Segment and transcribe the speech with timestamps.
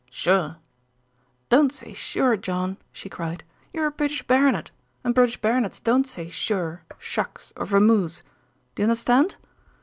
[0.09, 0.55] "Sure!"
[1.49, 3.43] "Don't say 'sure,' John," she cried.
[3.71, 4.71] "You're a British baronet,
[5.03, 8.23] and British baronets don't say 'sure,' 'shucks' or vamoose.'
[8.73, 9.35] Do you understand?"